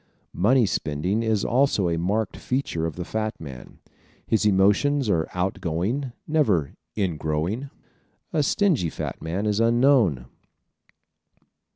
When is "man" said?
3.39-3.77, 9.21-9.45